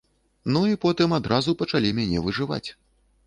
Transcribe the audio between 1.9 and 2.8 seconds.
мяне выжываць.